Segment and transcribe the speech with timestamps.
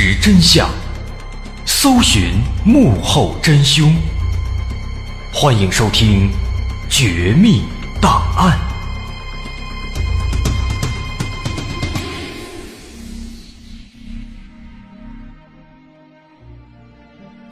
[0.00, 0.70] 实真相，
[1.66, 3.92] 搜寻幕后真凶。
[5.34, 6.30] 欢迎收听
[6.88, 7.64] 《绝密
[8.00, 8.56] 档案》，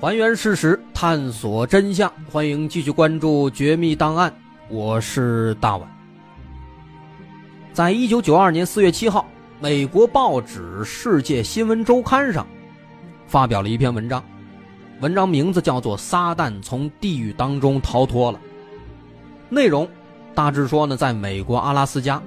[0.01, 2.09] 还原事实，探索真相。
[2.31, 4.31] 欢迎继续关注《绝密档案》，
[4.69, 5.91] 我是大碗。
[7.73, 9.27] 在一九九二年四月七号。
[9.59, 12.47] 美国报纸《世界新闻周刊》上
[13.27, 14.23] 发表了一篇文章，
[15.01, 18.39] 文章名字叫做《撒旦从地狱当中逃脱了》。
[19.49, 19.89] 内容
[20.35, 22.23] 大致说呢，在美国阿拉斯加，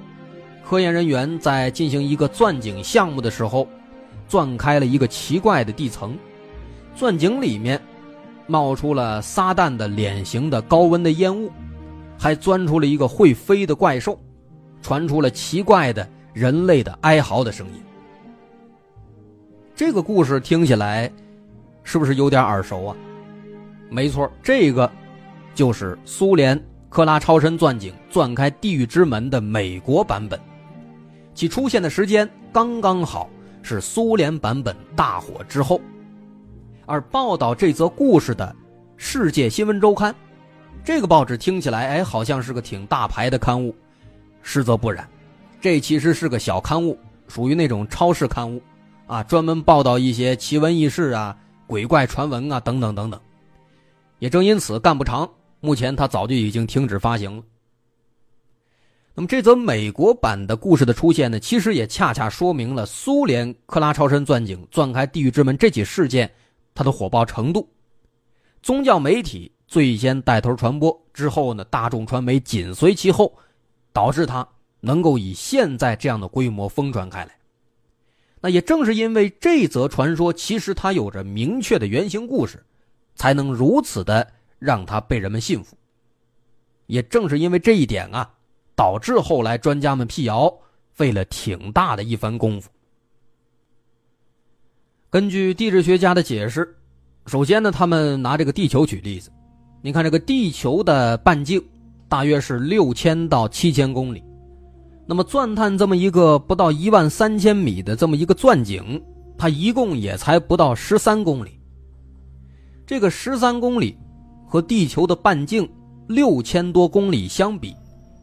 [0.68, 3.68] 科研人员在进行一个钻井项目的时候，
[4.26, 6.18] 钻开了一个奇怪的地层，
[6.96, 7.80] 钻井里面
[8.48, 11.48] 冒出了撒旦的脸型的高温的烟雾，
[12.18, 14.18] 还钻出了一个会飞的怪兽，
[14.82, 16.08] 传出了奇怪的。
[16.32, 17.82] 人类的哀嚎的声音，
[19.74, 21.10] 这个故事听起来
[21.82, 22.96] 是不是有点耳熟啊？
[23.88, 24.90] 没错，这个
[25.54, 30.38] 就是苏联克拉超深钻井钻开地狱之门的美国版本，
[31.34, 33.28] 其出现的时间刚刚好
[33.62, 35.80] 是苏联版本大火之后，
[36.86, 38.54] 而报道这则故事的
[38.96, 40.12] 《世界新闻周刊》
[40.84, 43.74] 这个报纸听起来哎，好像是个挺大牌的刊物，
[44.42, 45.08] 实则不然。
[45.60, 48.62] 这其实是个小刊物，属于那种超市刊物，
[49.06, 53.20] 啊，专门报道一些奇闻异事啊、鬼怪传闻啊等等等等。
[54.18, 57.42] 也正因此干不长，目前它早就已经停止发行了。
[59.14, 66.30] 那么这则美国版的故事的出现呢，其实也恰恰说明了苏联克拉超深钻井钻开地狱之门这起事件
[66.74, 67.68] 它的火爆程度。
[68.62, 73.36] 宗教媒体最先带头传播，之后呢，大众传媒紧随其后，
[73.92, 74.46] 导致它。
[74.80, 77.36] 能够以现在这样的规模疯传开来，
[78.40, 82.64] 那也正是因为这则传说其实它有着明确的原型故事，
[83.14, 84.26] 才能如此的
[84.58, 85.76] 让它被人们信服。
[86.86, 88.30] 也正是因为这一点啊，
[88.74, 90.52] 导致后来专家们辟谣
[90.92, 92.70] 费了挺大的一番功夫。
[95.10, 96.76] 根据地质学家的解释，
[97.26, 99.30] 首先呢，他们拿这个地球举例子，
[99.82, 101.62] 你看这个地球的半径
[102.08, 104.22] 大约是六千到七千公里。
[105.10, 109.02] 那么钻探这么一个不到一万三千米的这么一个钻井，
[109.36, 111.58] 它一共也才不到十三公里。
[112.86, 113.98] 这个十三公里
[114.46, 115.68] 和地球的半径
[116.06, 117.74] 六千多公里相比，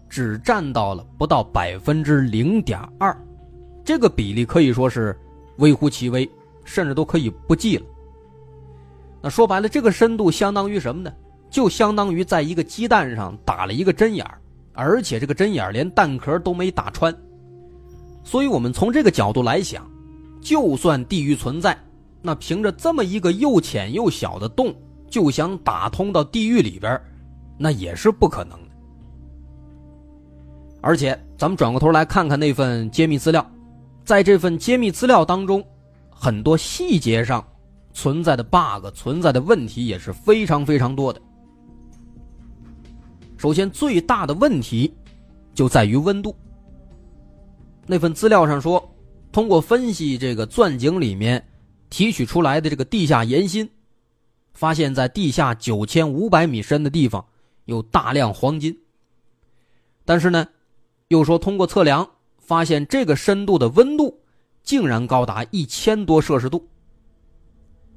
[0.08, 3.14] 只占到了不到百分之零点二，
[3.84, 5.14] 这个比例可以说是
[5.58, 6.30] 微乎其微，
[6.64, 7.86] 甚至都可以不计了。
[9.22, 11.12] 那说白了，这个深度相当于什么呢？
[11.50, 14.40] 就相当于在一个鸡蛋上打了一个针眼儿。
[14.78, 17.12] 而且这个针眼连蛋壳都没打穿，
[18.24, 19.90] 所以我们从这个角度来想，
[20.40, 21.76] 就算地狱存在，
[22.22, 24.72] 那凭着这么一个又浅又小的洞，
[25.10, 27.02] 就想打通到地狱里边，
[27.58, 28.68] 那也是不可能的。
[30.80, 33.44] 而且咱们转过头来看看那份揭秘资料，
[34.06, 35.66] 在这份揭秘资料当中，
[36.12, 37.44] 很多细节上
[37.94, 41.20] 存在的 bug、存在的问题也是非常非常多的。
[43.38, 44.92] 首先，最大的问题
[45.54, 46.36] 就在于温度。
[47.86, 48.84] 那份资料上说，
[49.32, 51.48] 通过分析这个钻井里面
[51.90, 53.70] 提取出来的这个地下岩芯，
[54.54, 57.24] 发现在地下九千五百米深的地方
[57.66, 58.76] 有大量黄金。
[60.04, 60.48] 但是呢，
[61.10, 62.10] 又说通过测量
[62.40, 64.20] 发现这个深度的温度
[64.64, 66.68] 竟然高达一千多摄氏度，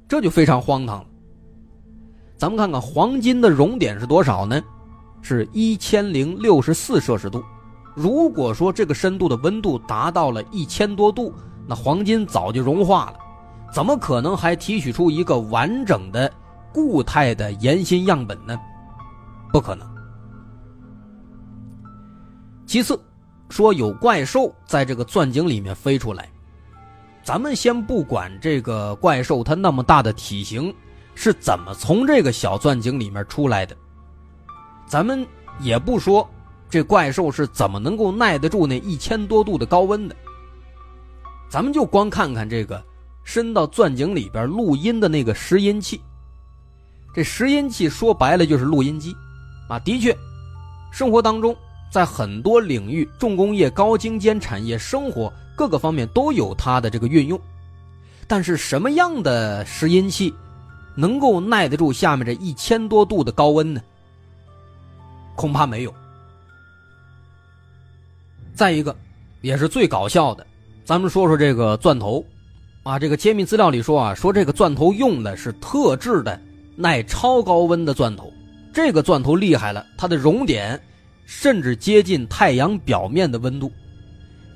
[0.07, 1.07] 这就非常荒唐了。
[2.37, 4.61] 咱们看看黄金的熔点是多少呢？
[5.21, 7.43] 是一千零六十四摄氏度。
[7.93, 11.33] 如果说这个深度的温度达到了一千多度，
[11.67, 13.19] 那黄金早就融化了，
[13.73, 16.31] 怎么可能还提取出一个完整的
[16.73, 18.57] 固态的岩芯样本呢？
[19.51, 19.85] 不可能。
[22.65, 22.97] 其次，
[23.49, 26.29] 说有怪兽在这个钻井里面飞出来，
[27.21, 30.73] 咱们先不管这个怪兽它那么大的体型
[31.13, 33.75] 是怎么从这个小钻井里面出来的。
[34.91, 35.25] 咱们
[35.61, 36.29] 也不说，
[36.69, 40.13] 这怪兽是怎么能够耐得住那一千多度的高温的。
[41.49, 42.83] 咱们就光看看这个
[43.23, 46.01] 伸到钻井里边录音的那个拾音器。
[47.15, 49.15] 这拾音器说白了就是录音机，
[49.69, 50.13] 啊，的确，
[50.91, 51.55] 生活当中
[51.89, 57.39] 在很多领域，重工业、高精尖产业、生活各个方面都有它的这个运用。
[58.27, 60.33] 但是什么样的拾音器
[60.95, 63.81] 能够耐得住下面这一千多度的高温呢？
[65.35, 65.93] 恐怕没有。
[68.53, 68.95] 再一个，
[69.41, 70.45] 也是最搞笑的，
[70.85, 72.23] 咱们说说这个钻头，
[72.83, 76.39] 啊，这个揭秘资料里说啊，说这个钻头用的是特制的
[76.75, 78.31] 耐超高温的钻头，
[78.73, 80.79] 这个钻头厉害了，它的熔点
[81.25, 83.71] 甚至接近太阳表面的温度，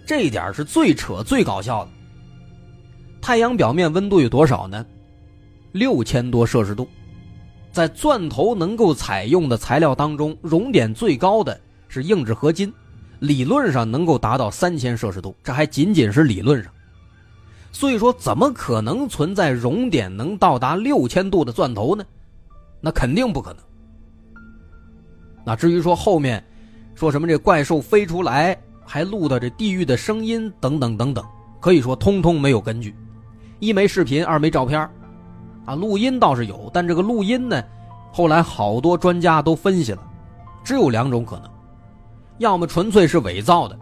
[0.06, 1.92] 这一点是最扯最搞笑的。
[3.22, 4.86] 太阳表面温度有多少呢？
[5.72, 6.88] 六千多摄氏度，
[7.76, 12.74] 在钻头能够采用的材料当中，熔点最高的是硬质合金，
[13.20, 16.72] 理论上能够达到三千摄氏度，这还仅仅是理论上。
[17.74, 22.06] 所以说，怎么可能存在熔点能到达六千度的钻头呢？
[22.80, 23.60] 那肯定不可能。
[25.44, 26.42] 那至于说后面
[26.96, 31.26] 说什么这怪兽飞出来，还录到这地狱的声音等等等等，
[31.60, 32.96] 可以说通通没有根据。
[33.60, 34.90] 一没视频，二没照片，
[35.66, 37.64] 啊，录音倒是有，但这个录音呢，
[38.12, 40.02] 后来好多专家都分析了，
[40.64, 41.50] 只有两种可能，
[42.38, 43.78] 要么纯粹是伪造的，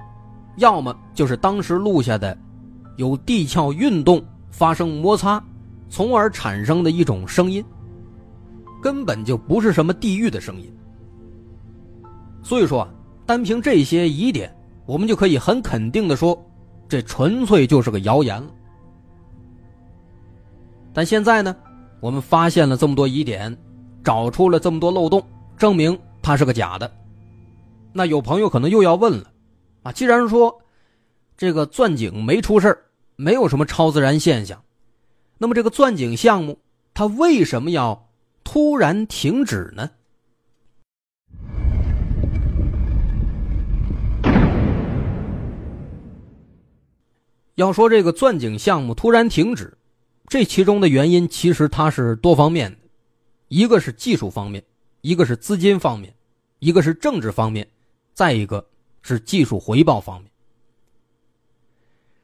[0.57, 2.37] 要么就是当时录下的。
[2.95, 5.43] 有地壳运动发生摩擦，
[5.89, 7.65] 从而产生的一种声音，
[8.83, 10.71] 根本就不是什么地狱的声音。
[12.43, 12.89] 所以说啊，
[13.25, 16.39] 单凭这些疑点，我们就可以很肯定的说，
[16.87, 18.47] 这纯粹就是个谣言了。
[20.93, 21.55] 但现在呢，
[22.03, 23.57] 我们发现了这么多疑点，
[24.03, 25.25] 找出了这么多漏洞，
[25.57, 26.91] 证明它是个假的。
[27.93, 29.31] 那有朋友可能又要问了，
[29.83, 30.59] 啊，既然说。
[31.35, 32.77] 这个钻井没出事
[33.15, 34.63] 没有什么超自然现象，
[35.39, 36.59] 那么这个钻井项目
[36.93, 38.07] 它为什么要
[38.43, 39.89] 突然停止呢？
[47.55, 49.75] 要说这个钻井项目突然停止，
[50.27, 52.77] 这其中的原因其实它是多方面的，
[53.49, 54.63] 一个是技术方面，
[55.01, 56.13] 一个是资金方面，
[56.59, 57.67] 一个是政治方面，
[58.13, 58.65] 再一个
[59.01, 60.31] 是技术回报方面。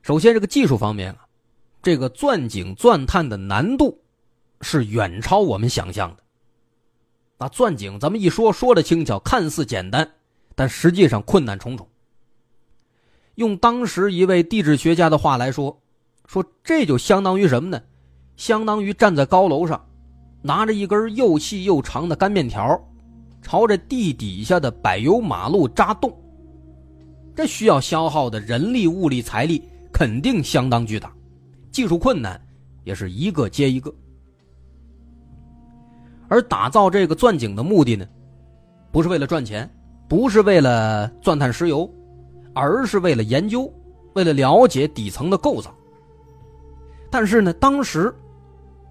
[0.02, 1.28] 首先，这个技术方面啊，
[1.84, 4.02] 这个钻井钻探的难度
[4.62, 6.24] 是远超我们想象的。
[7.38, 10.16] 那钻井，咱们一说说的轻巧，看似简单，
[10.56, 11.88] 但实际上困难重重。
[13.36, 15.82] 用当时一位地质学家的话来说，
[16.26, 17.82] 说这就相当于什么呢？
[18.40, 19.86] 相当于站在高楼上，
[20.42, 22.82] 拿着一根又细又长的干面条，
[23.42, 26.10] 朝着地底下的柏油马路扎洞。
[27.36, 29.62] 这需要消耗的人力、物力、财力。
[29.92, 31.12] 肯定相当巨大，
[31.72, 32.40] 技术困难
[32.86, 33.94] 也是一个接一个。
[36.30, 38.08] 而打造这个钻井的目的呢，
[38.92, 39.70] 不是为了赚钱，
[40.08, 41.92] 不是为了钻探石油，
[42.54, 43.70] 而是为了研究，
[44.14, 45.76] 为了了解底层的构造。
[47.10, 48.14] 但是呢，当时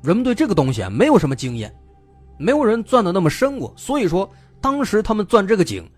[0.03, 1.75] 人们对这个东西啊没有什么经验，
[2.39, 4.29] 没有人钻的那么深过，所以说
[4.61, 5.89] 当时他们钻这个井，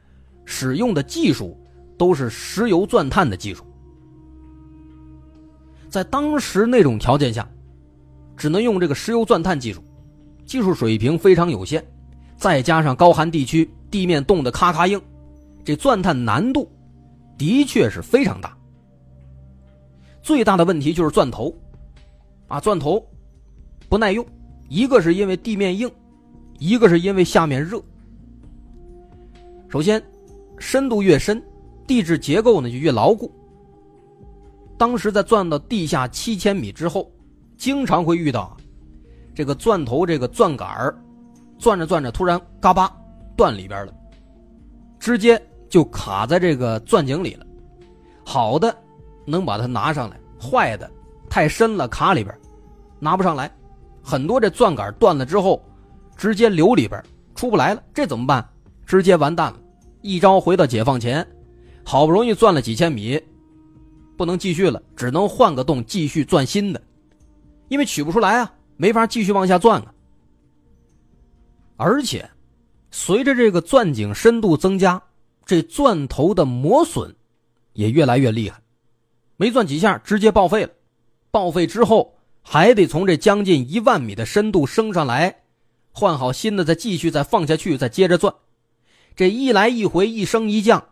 [0.44, 1.58] 使用的技术
[1.98, 3.64] 都是石油钻探的技术。
[5.88, 7.48] 在当时那种条件下，
[8.36, 9.82] 只能用这个石油钻探技术，
[10.46, 11.84] 技术水平非常有限，
[12.36, 15.00] 再加上高寒地区地面冻得咔咔硬，
[15.64, 16.70] 这钻探难度
[17.36, 18.56] 的确是非常大。
[20.22, 21.52] 最大的问题就是钻头，
[22.46, 23.04] 啊，钻头
[23.90, 24.24] 不耐用，
[24.68, 25.90] 一个是因为地面硬，
[26.60, 27.82] 一个是因为下面热。
[29.68, 30.00] 首先，
[30.60, 31.42] 深度越深，
[31.88, 33.28] 地质结构呢就越牢固。
[34.78, 37.10] 当时在钻到地下七千米之后，
[37.56, 38.56] 经常会遇到
[39.34, 40.96] 这个钻头这个钻杆儿，
[41.58, 42.96] 钻着钻着突然嘎巴
[43.36, 43.92] 断里边了，
[45.00, 47.44] 直接就卡在这个钻井里了。
[48.24, 48.72] 好的，
[49.26, 50.88] 能把它拿上来；坏的，
[51.28, 52.32] 太深了卡里边，
[53.00, 53.50] 拿不上来。
[54.10, 55.64] 很多这钻杆断了之后，
[56.16, 57.00] 直接流里边
[57.36, 58.44] 出不来了，这怎么办？
[58.84, 59.58] 直接完蛋了。
[60.02, 61.24] 一朝回到解放前，
[61.84, 63.22] 好不容易钻了几千米。
[64.16, 66.82] 不能继续了，只能换个洞继续钻新的，
[67.68, 69.94] 因为取不出来啊，没法继续往下钻啊。
[71.76, 72.28] 而且，
[72.90, 75.00] 随着这个钻井深度增加，
[75.46, 77.14] 这钻头的磨损
[77.74, 78.60] 也越来越厉害，
[79.36, 80.70] 没钻几下直接报废了。
[81.30, 82.12] 报废之后，
[82.42, 85.42] 还得从这将近一万米的深度升上来，
[85.92, 88.34] 换好新的，再继续再放下去，再接着钻。
[89.14, 90.82] 这一来一回，一升一降，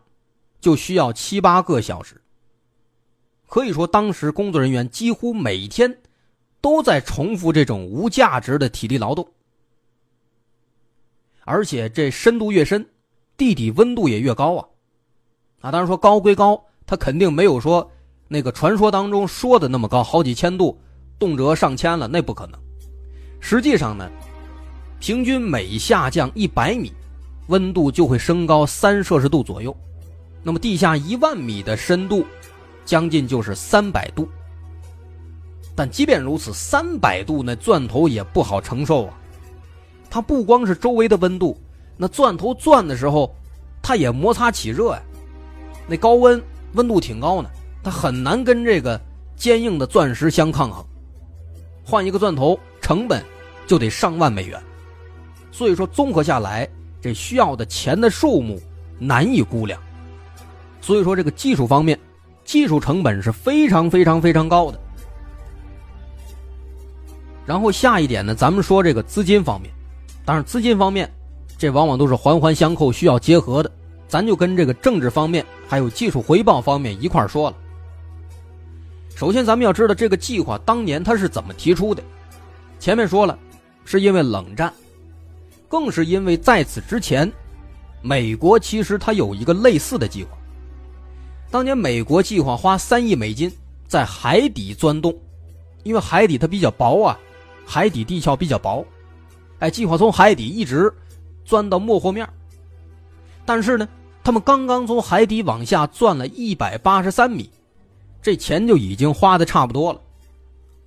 [0.61, 2.21] 就需要七八个小时。
[3.47, 5.97] 可以说，当时工作人员几乎每天
[6.61, 9.27] 都在重复这种无价值的体力劳动，
[11.45, 12.87] 而且这深度越深，
[13.35, 14.67] 地底温度也越高啊！
[15.61, 17.89] 啊，当然说高归高，它肯定没有说
[18.27, 20.79] 那个传说当中说的那么高，好几千度，
[21.19, 22.59] 动辄上千了，那不可能。
[23.39, 24.09] 实际上呢，
[24.99, 26.91] 平均每下降一百米，
[27.47, 29.75] 温度就会升高三摄氏度左右。
[30.41, 32.25] 那么地下一万米的深度。
[32.85, 34.27] 将近就是三百度，
[35.75, 39.13] 但即便如此，三百度那钻头也不好承受啊。
[40.09, 41.55] 它不光是周围的温度，
[41.95, 43.31] 那钻头钻的时候，
[43.79, 45.01] 它也摩擦起热呀。
[45.87, 46.41] 那高温
[46.73, 47.49] 温度挺高呢，
[47.83, 48.99] 它很难跟这个
[49.35, 50.83] 坚硬的钻石相抗衡。
[51.89, 53.25] 换一个钻头成本
[53.65, 54.61] 就得上万美元，
[55.51, 56.69] 所以说综合下来，
[57.01, 58.61] 这需要的钱的数目
[58.99, 59.81] 难以估量。
[60.81, 61.97] 所以说这个技术方面，
[62.45, 64.79] 技术成本是非常非常非常高的。
[67.45, 69.71] 然后下一点呢，咱们说这个资金方面，
[70.23, 71.11] 当然资金方面，
[71.57, 73.71] 这往往都是环环相扣，需要结合的。
[74.07, 77.57] 咱就跟这个政治方面还有技术回报方面一块说了。
[79.19, 82.01] 首先，咱们要知道这个计划当年它是怎么提出的。
[82.79, 83.37] 前面说了，
[83.83, 84.73] 是因为冷战，
[85.67, 87.29] 更是因为在此之前，
[88.01, 90.37] 美国其实它有一个类似的计划。
[91.51, 93.51] 当年美国计划花三亿美金
[93.89, 95.13] 在海底钻洞，
[95.83, 97.19] 因为海底它比较薄啊，
[97.65, 98.85] 海底地壳比较薄，
[99.59, 100.89] 哎，计划从海底一直
[101.43, 102.25] 钻到没货面。
[103.43, 103.85] 但是呢，
[104.23, 107.49] 他们刚刚从海底往下钻了一百八十三米。
[108.21, 110.01] 这钱就已经花的差不多了，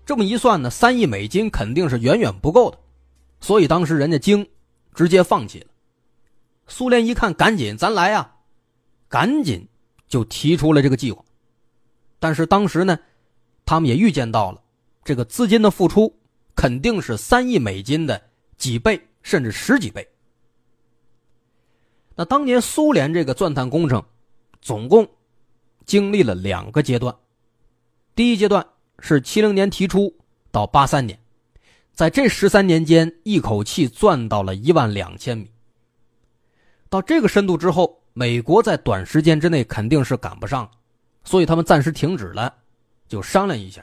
[0.05, 2.79] 这么一算呢，三亿美金肯定是远远不够的，
[3.41, 4.47] 所以当时人家京
[4.95, 5.67] 直接放弃了。
[6.67, 8.35] 苏联一看，赶紧咱来呀，
[9.09, 9.67] 赶紧
[10.09, 11.25] 就提出了这个计划。
[12.19, 12.99] 但是当时呢，
[13.65, 14.63] 他们也预见到了
[15.03, 16.15] 这个资金的付出
[16.55, 18.23] 肯定是三亿美金的
[18.57, 20.07] 几倍甚至十几倍。
[22.15, 24.05] 那当年苏联这个钻探工程，
[24.61, 25.09] 总共
[25.85, 27.15] 经历了两个阶段。
[28.15, 28.67] 第一阶段
[28.99, 30.15] 是七零年提出
[30.51, 31.19] 到八三年，
[31.93, 35.51] 在这十三年间，一口气钻到了一万两千米。
[36.89, 40.71] 到这个深度之后，美国在短时间之内肯定是赶不上，
[41.25, 42.55] 所以他们暂时停止了，
[43.09, 43.83] 就商量一下。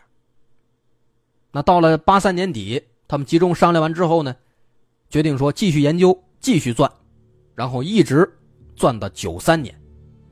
[1.51, 4.35] 那到了八三年底，他们集中商量完之后呢，
[5.09, 6.91] 决定说继续研究，继续钻，
[7.55, 8.31] 然后一直
[8.75, 9.75] 钻到九三年，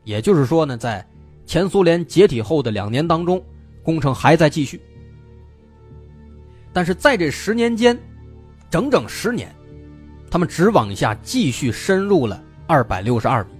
[0.03, 1.03] 也就是说呢，在
[1.47, 3.43] 前苏联解体后的两年当中。
[3.83, 4.81] 工程还在继续，
[6.73, 7.97] 但是在这十年间，
[8.69, 9.49] 整整十年，
[10.29, 13.51] 他们只往下继续深入了二百六十二米，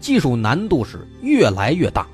[0.00, 2.04] 技术难度是越来越大，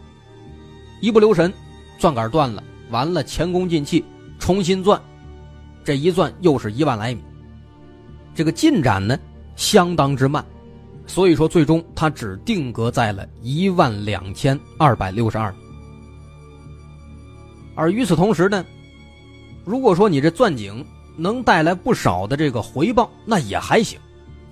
[1.00, 1.50] 一不留神，
[1.96, 4.04] 钻杆断了，完了前功尽弃，
[4.38, 5.00] 重新钻，
[5.82, 7.22] 这一钻又是一万来米，
[8.34, 9.18] 这个进展呢
[9.56, 10.44] 相当之慢，
[11.10, 15.52] 所以说最终它只定格在了一万两千二百六十二。
[17.74, 18.64] 而与此同时呢，
[19.64, 20.86] 如果说你这钻井
[21.16, 23.98] 能带来不少的这个回报，那也还行，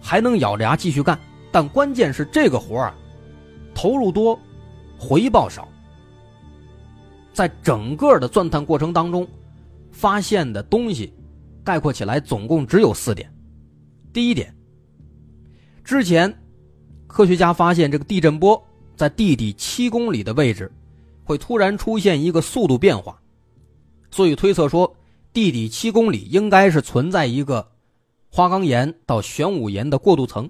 [0.03, 1.17] 还能咬着牙继续干。
[1.53, 2.93] 但关键是这个活啊，
[3.73, 4.37] 投入多，
[4.99, 5.69] 回报少。
[7.33, 9.25] 在整个的钻探过程当中，
[9.93, 11.15] 发现的东西
[11.63, 13.33] 概括起来总共只有四点。
[14.13, 14.53] 第一点，
[15.85, 16.35] 之前
[17.09, 18.63] 科学家发现这个地震波
[18.95, 20.71] 在地底七公里的位置。
[21.25, 23.21] 会突然出现一个速度变化，
[24.11, 24.91] 所以推测说，
[25.31, 27.69] 地底七公里应该是存在一个
[28.31, 30.49] 花岗岩到玄武岩的过渡层。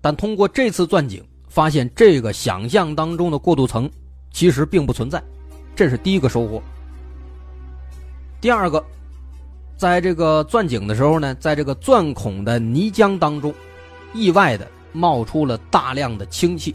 [0.00, 3.90] 但通过这次钻井，发现这个想象当中的过渡层
[4.30, 5.20] 其实并不存在，
[5.74, 6.62] 这是第一个收获。
[8.40, 8.80] 第二个，
[9.76, 13.52] 在这个钻井的时候呢，在这个钻孔的泥浆当中，
[14.14, 16.74] 意外的冒出了大量的氢气。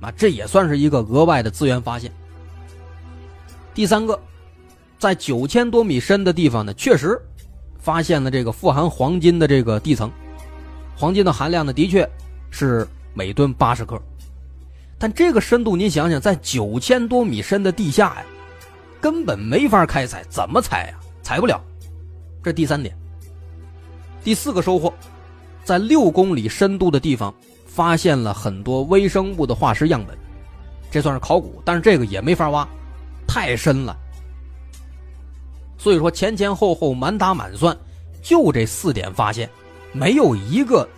[0.00, 2.12] 啊，这也算是一个额外的资源发现。
[3.72, 4.18] 第三个，
[4.98, 7.18] 在九千多米深的地方呢，确实
[7.78, 10.10] 发现了这个富含黄金的这个地层，
[10.94, 12.06] 黄金的含量呢，的确
[12.50, 13.98] 是每吨八十克。
[14.98, 18.24] 但这个深度，您想想，在九千多米深的地下呀，
[19.00, 21.00] 根本没法开采，怎么采呀？
[21.22, 21.58] 采不了。
[22.42, 22.94] 这第三点。
[24.22, 24.92] 第四个收获，
[25.64, 27.34] 在六公里深度的地方。
[27.74, 30.16] 发现了很多微生物的化石样本，
[30.92, 32.64] 这算是考古，但是这个也没法挖，
[33.26, 33.96] 太深了。
[35.76, 37.76] 所以说前前后后满打满算，
[38.22, 39.50] 就这四点发现，
[39.92, 40.88] 没有一个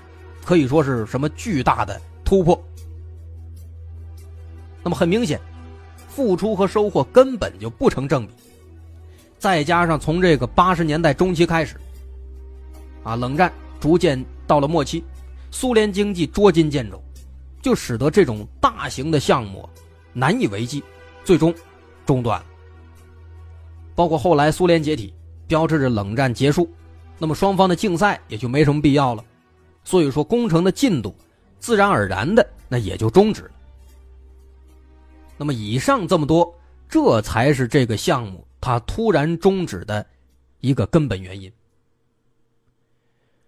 [0.44, 2.62] 可以说是什么巨大的突破。
[4.82, 5.40] 那么很明显，
[6.10, 8.34] 付出和收获根本就不成正比。
[9.38, 11.76] 再加上从这个八十年代中期开始，
[13.02, 15.02] 啊，冷战逐渐到了末期。
[15.58, 17.02] 苏联经济捉襟见肘，
[17.62, 19.66] 就使得这种大型的项目
[20.12, 20.84] 难以为继，
[21.24, 21.54] 最终
[22.04, 22.44] 中断。
[23.94, 25.14] 包括后来苏联解体，
[25.46, 26.70] 标志着冷战结束，
[27.16, 29.24] 那么双方的竞赛也就没什么必要了。
[29.82, 31.16] 所以说，工程的进度
[31.58, 33.50] 自然而然的那也就终止了。
[35.38, 36.54] 那么以上这么多，
[36.86, 40.04] 这才是这个项目它突然终止的
[40.60, 41.50] 一个根本原因。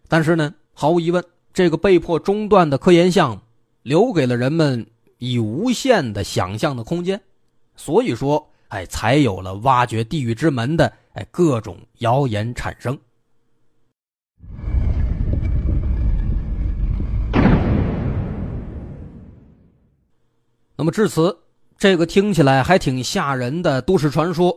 [0.09, 1.23] 但是呢，毫无疑问，
[1.59, 3.41] 这个被迫中断的科研项目
[3.83, 4.87] 留给了人们
[5.17, 7.21] 以无限的想象的空间，
[7.75, 12.97] 所以说，哎，才有了挖掘地狱之门的哎各种谣言产生。
[20.77, 21.37] 那么至此，
[21.77, 24.57] 这个听起来还挺吓人的都市传说，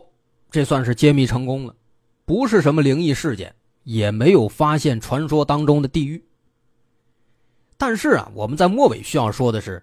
[0.52, 1.74] 这算是揭秘成功了，
[2.24, 6.22] 不是什么灵异事件，也没有发现传说当中的地狱。
[7.84, 9.82] 但是啊，我们在末尾需要说的是，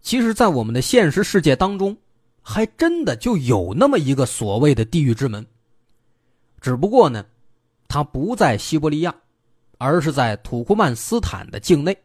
[0.00, 1.96] 其实，在我们的现实世界当中，
[2.40, 5.44] 还真的就有那么一个所谓的地狱之门。
[6.60, 7.26] 只不过呢，
[7.88, 9.12] 它不在西伯利亚，
[9.78, 11.98] 而是在土库曼斯坦的境内。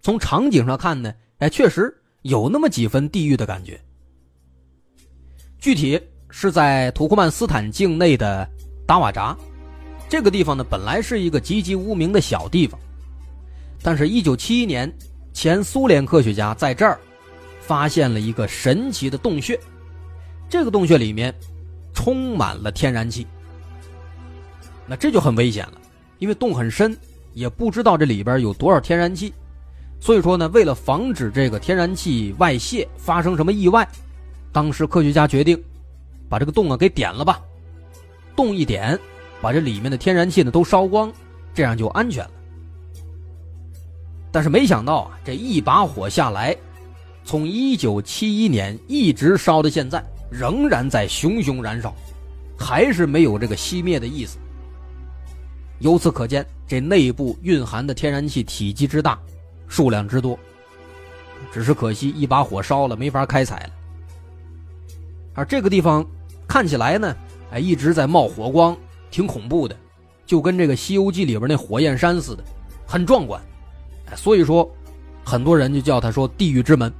[0.00, 1.92] 从场景上看呢，哎，确实。
[2.22, 3.80] 有那么几分地狱的感觉。
[5.58, 8.48] 具体是在土库曼斯坦境内的
[8.86, 9.36] 达瓦扎，
[10.08, 12.78] 这个地方呢，本来是一个籍籍无名的小地方，
[13.82, 14.92] 但是1971年，
[15.32, 17.00] 前苏联科学家在这儿
[17.60, 19.58] 发现了一个神奇的洞穴，
[20.48, 21.34] 这个洞穴里面
[21.94, 23.26] 充满了天然气。
[24.86, 25.80] 那这就很危险了，
[26.18, 26.96] 因为洞很深，
[27.32, 29.32] 也不知道这里边有多少天然气。
[30.00, 33.88] 所以说呢，为了防止这个天然气外泄发生什么意外，
[34.50, 35.62] 当时科学家决定
[36.28, 37.40] 把这个洞啊给点了吧。
[38.34, 38.98] 洞一点，
[39.40, 41.12] 把这里面的天然气呢都烧光，
[41.54, 42.30] 这样就安全了。
[44.32, 46.56] 但是没想到啊，这一把火下来，
[47.24, 51.94] 从一九七一年一直烧到现在，仍然在熊熊燃烧，
[52.58, 54.38] 还是没有这个熄灭的意思。
[55.80, 59.18] 由此可见，这内部蕴含的天然气体积之大。
[59.66, 60.36] 数量之多，
[61.52, 63.70] 只是可惜一把火烧了，没法开采了。
[65.32, 66.04] 而这个地方
[66.48, 67.16] 看起来呢，
[67.52, 68.76] 哎，一直在冒火光，
[69.12, 69.76] 挺恐怖的，
[70.26, 72.42] 就跟这个《西游记》里边那火焰山似的，
[72.84, 73.40] 很壮观。
[74.16, 74.68] 所以说，
[75.24, 76.92] 很多人就叫它说“地狱之门”。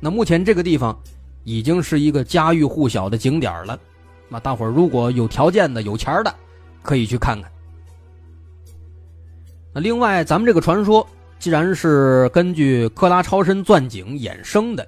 [0.00, 0.98] 那目前这个地方
[1.44, 3.78] 已经是一个家喻户晓的景点了。
[4.28, 6.34] 那大伙儿如果有条件的、有钱的，
[6.82, 7.50] 可以去看看。
[9.72, 11.06] 那另外，咱们这个传说。
[11.40, 14.84] 既然是根据克拉超深钻井衍生的，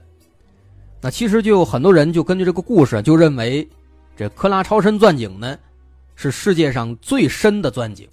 [1.00, 3.68] 那其实就有很多人就根据这个故事就认为，
[4.16, 5.56] 这克拉超深钻井呢
[6.16, 8.08] 是世界上最深的钻井。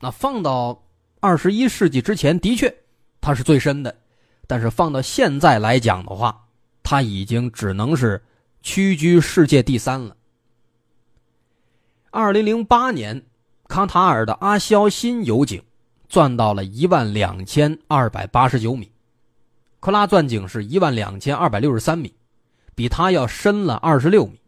[0.00, 0.81] 那放到
[1.22, 2.74] 二十一世纪之前，的确
[3.20, 3.96] 它是最深的，
[4.48, 6.48] 但是放到现在来讲的话，
[6.82, 8.20] 它已经只能是
[8.60, 10.16] 屈居世界第三了。
[12.10, 13.22] 二零零八年，
[13.68, 15.62] 卡塔尔的阿肖新油井。
[16.08, 18.92] 钻到了一万两千二百八十九米，
[19.80, 22.12] 克拉钻井是一万两千二百六十三米，
[22.74, 24.38] 比它要深了二十六米。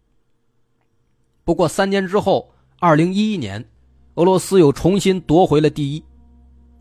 [1.43, 3.67] 不过三年之后，二零一一年，
[4.17, 6.05] 俄罗斯又重新夺回了第一。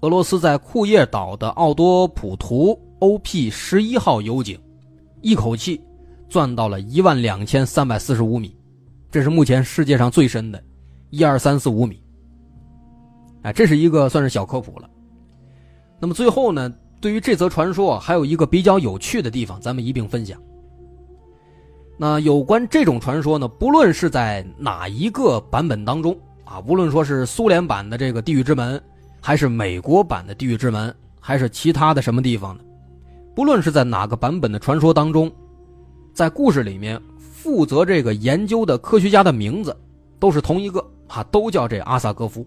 [0.03, 4.59] 俄罗斯在库页岛的奥多普图 OP 十一号油井，
[5.21, 5.81] 一口气
[6.27, 8.53] 钻到了一万两千三百四十五米，
[9.09, 10.61] 这是目前世界上最深的，
[11.09, 12.03] 一二三四五米。
[13.43, 14.89] 哎，这是一个算是小科普了。
[16.01, 20.37] 那么最后呢，对于这则传说，还有一个比较有趣的地方，咱们一并分享。
[21.97, 26.13] 那有关这种传说呢，不论是在哪一个版本当中
[26.43, 28.83] 啊，无论说是苏联版的这个地狱之门，
[29.25, 32.63] 还是美国版的地狱之门，还是其他的什么地方呢？
[33.33, 35.31] 不论是在哪个版本的传说当中，
[36.13, 39.73] 在故事里面负责这个研究的科学家的名字
[40.19, 42.45] 都是同一个啊，都叫这阿萨戈夫。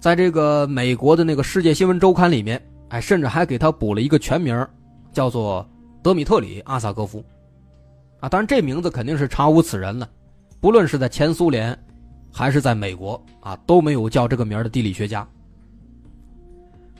[0.00, 2.58] 在这个美国的那个世界新闻周刊里面，
[2.88, 4.66] 哎，甚至还给他补了一个全名，
[5.12, 5.68] 叫做
[6.02, 7.22] 德米特里阿萨戈夫，
[8.20, 10.08] 啊，当然这名字肯定是查无此人了，
[10.62, 11.78] 不论是在前苏联，
[12.32, 15.26] 还是在美国啊，都没有叫这个名的地理学家。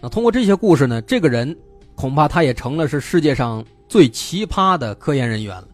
[0.01, 1.57] 那通过这些故事呢，这个人
[1.95, 5.69] 恐怕他也成了是世界上最奇葩的科研人员了，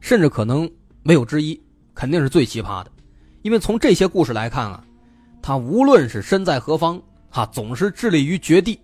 [0.00, 0.70] 甚至可能
[1.02, 1.60] 没有之一，
[1.94, 2.90] 肯定是最奇葩的，
[3.42, 4.84] 因为从这些故事来看啊。
[5.42, 8.78] 他无论是身在何方，哈，总是致力于绝地，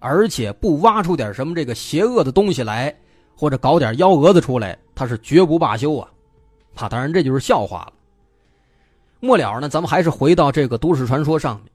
[0.00, 2.92] 而且不挖出点什么这个邪恶的东西来，
[3.36, 6.10] 或者搞点幺蛾子出来，他是绝不罢休啊！
[6.74, 7.92] 哈，当然这就是笑话了。
[9.20, 11.72] 末了呢，咱们还是回到这个都市传说上面。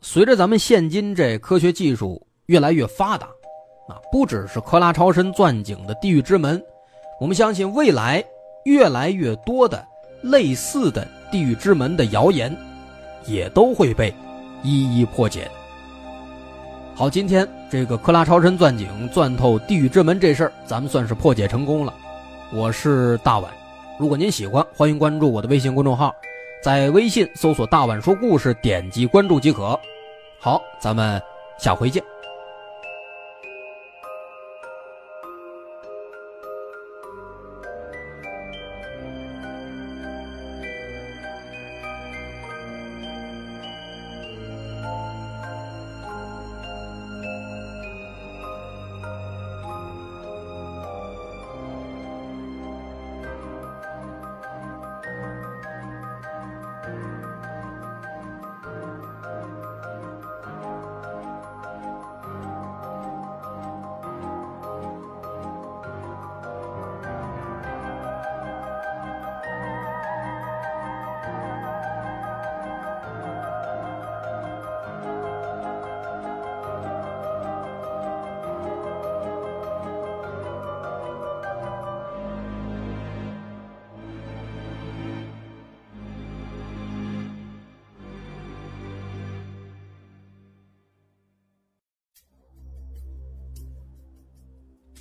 [0.00, 3.26] 随着咱们现今这科学技术越来越发达，
[3.88, 6.62] 啊，不只是克拉超深钻井的地狱之门，
[7.20, 8.24] 我们相信未来
[8.64, 9.84] 越来越多的
[10.22, 12.56] 类似的地狱之门的谣言。
[13.26, 14.14] 也都会被
[14.62, 15.50] 一一破解。
[16.94, 21.94] 好，今天这个克拉超深钻井钻透地狱之门这事儿，咱们算是破解成功了。
[22.52, 23.50] 我是大碗，
[23.98, 26.14] 如果您喜欢，欢迎关注我的微信公众号，
[26.64, 29.78] 在微信搜索“大碗说故事”，点击关注即可。
[30.38, 31.20] 好，咱们
[31.58, 32.02] 下回见。